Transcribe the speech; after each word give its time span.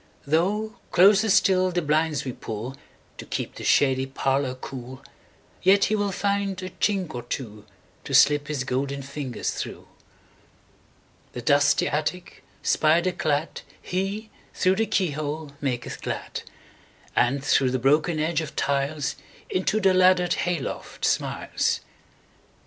Though 0.25 0.77
closer 0.89 1.29
still 1.29 1.69
the 1.69 1.83
blinds 1.83 2.25
we 2.25 2.33
pullTo 2.33 3.29
keep 3.29 3.53
the 3.53 3.63
shady 3.63 4.07
parlour 4.07 4.55
cool, 4.55 5.03
Yet 5.61 5.83
he 5.85 5.95
will 5.95 6.11
find 6.11 6.59
a 6.63 6.71
chink 6.71 7.13
or 7.13 7.21
twoTo 7.21 7.65
slip 8.15 8.47
his 8.47 8.63
golden 8.63 9.03
fingers 9.03 9.51
through. 9.51 9.87
The 11.33 11.43
dusty 11.43 11.87
attic 11.87 12.43
spider 12.63 13.11
cladHe, 13.11 14.29
through 14.55 14.75
the 14.77 14.87
keyhole, 14.87 15.51
maketh 15.61 16.01
glad; 16.01 16.41
And 17.15 17.45
through 17.45 17.69
the 17.69 17.77
broken 17.77 18.19
edge 18.19 18.41
of 18.41 18.55
tiles, 18.55 19.17
Into 19.51 19.79
the 19.79 19.93
laddered 19.93 20.33
hay 20.33 20.57
loft 20.59 21.05
smiles. 21.05 21.81